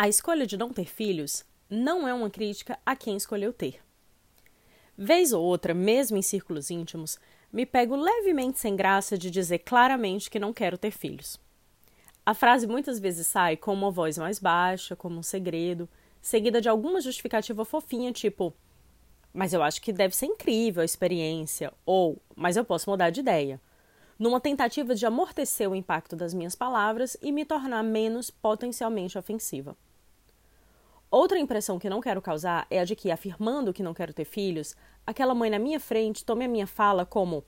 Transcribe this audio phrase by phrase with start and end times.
[0.00, 3.80] A escolha de não ter filhos não é uma crítica a quem escolheu ter.
[4.96, 7.18] Vez ou outra, mesmo em círculos íntimos,
[7.52, 11.40] me pego levemente sem graça de dizer claramente que não quero ter filhos.
[12.24, 15.88] A frase muitas vezes sai com uma voz mais baixa, como um segredo,
[16.22, 18.54] seguida de alguma justificativa fofinha, tipo:
[19.34, 23.18] Mas eu acho que deve ser incrível a experiência, ou Mas eu posso mudar de
[23.18, 23.60] ideia
[24.18, 29.76] numa tentativa de amortecer o impacto das minhas palavras e me tornar menos potencialmente ofensiva.
[31.10, 34.26] Outra impressão que não quero causar é a de que, afirmando que não quero ter
[34.26, 34.76] filhos,
[35.06, 37.44] aquela mãe na minha frente tome a minha fala como: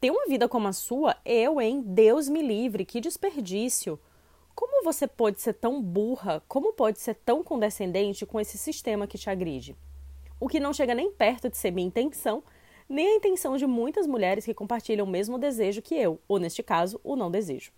[0.00, 1.16] Ter uma vida como a sua?
[1.24, 1.82] Eu, hein?
[1.86, 3.98] Deus me livre, que desperdício!
[4.56, 6.42] Como você pode ser tão burra?
[6.48, 9.76] Como pode ser tão condescendente com esse sistema que te agride?
[10.40, 12.42] O que não chega nem perto de ser minha intenção,
[12.88, 16.60] nem a intenção de muitas mulheres que compartilham o mesmo desejo que eu, ou neste
[16.60, 17.70] caso, o não desejo.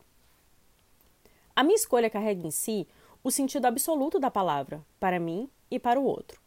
[1.54, 2.88] A minha escolha carrega em si
[3.24, 6.40] o sentido absoluto da palavra, para mim e para o outro.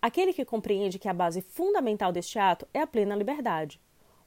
[0.00, 3.80] Aquele que compreende que a base fundamental deste ato é a plena liberdade.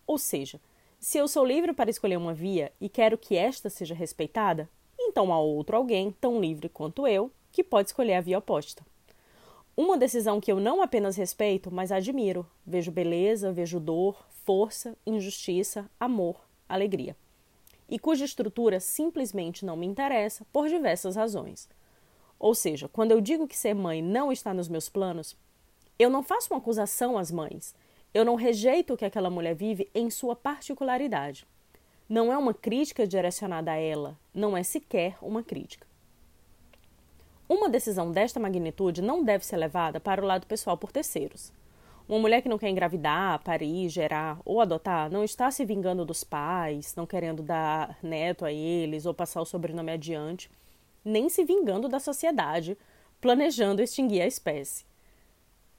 [0.06, 0.60] Ou seja,
[1.00, 4.68] se eu sou livre para escolher uma via e quero que esta seja respeitada,
[5.00, 8.84] então há outro alguém tão livre quanto eu que pode escolher a via oposta.
[9.76, 12.46] Uma decisão que eu não apenas respeito, mas admiro.
[12.66, 16.36] Vejo beleza, vejo dor, força, injustiça, amor,
[16.68, 17.16] alegria.
[17.90, 21.70] E cuja estrutura simplesmente não me interessa por diversas razões.
[22.40, 25.36] Ou seja, quando eu digo que ser mãe não está nos meus planos,
[25.98, 27.74] eu não faço uma acusação às mães.
[28.14, 31.48] Eu não rejeito o que aquela mulher vive em sua particularidade.
[32.08, 35.86] Não é uma crítica direcionada a ela, não é sequer uma crítica.
[37.50, 41.52] Uma decisão desta magnitude não deve ser levada para o lado pessoal por terceiros.
[42.08, 46.24] Uma mulher que não quer engravidar, parir, gerar ou adotar não está se vingando dos
[46.24, 50.50] pais, não querendo dar neto a eles ou passar o sobrenome adiante
[51.08, 52.78] nem se vingando da sociedade,
[53.22, 54.86] planejando extinguir a espécie.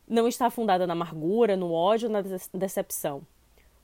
[0.09, 2.23] Não está fundada na amargura, no ódio, na
[2.55, 3.23] decepção,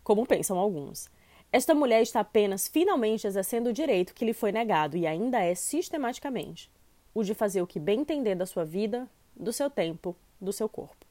[0.03, 1.11] como pensam alguns.
[1.53, 5.55] Esta mulher está apenas finalmente exercendo o direito que lhe foi negado e ainda é
[5.55, 6.71] sistematicamente
[7.13, 10.69] o de fazer o que bem entender da sua vida, do seu tempo, do seu
[10.69, 11.04] corpo.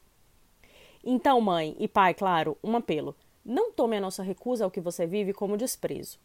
[1.04, 5.06] Então, mãe e pai, claro, um apelo: não tome a nossa recusa ao que você
[5.06, 6.18] vive como desprezo.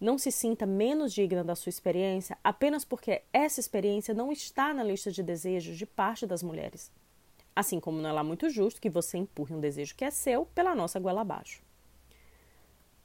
[0.00, 4.82] Não se sinta menos digna da sua experiência apenas porque essa experiência não está na
[4.82, 6.90] lista de desejos de parte das mulheres.
[7.54, 10.46] Assim como não é lá muito justo que você empurre um desejo que é seu
[10.46, 11.60] pela nossa goela abaixo.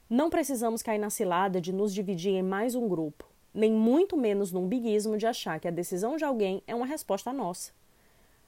[0.08, 4.52] Não precisamos cair na cilada de nos dividir em mais um grupo, nem muito menos
[4.52, 7.72] no umbiguismo de achar que a decisão de alguém é uma resposta nossa.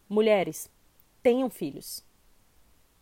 [0.08, 0.70] Mulheres,
[1.24, 2.04] tenham filhos.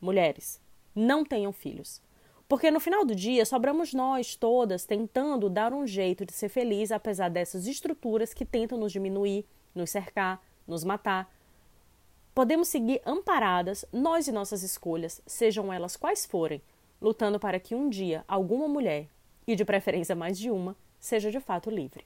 [0.04, 0.60] Mulheres,
[0.94, 2.02] não tenham filhos.
[2.46, 6.92] Porque no final do dia sobramos nós todas tentando dar um jeito de ser feliz
[6.92, 11.34] apesar dessas estruturas que tentam nos diminuir, nos cercar, nos matar.
[12.36, 16.62] Podemos seguir amparadas, nós e nossas escolhas, sejam elas quais forem,
[17.02, 19.08] lutando para que um dia alguma mulher,
[19.48, 22.06] e de preferência mais de uma, seja de fato livre.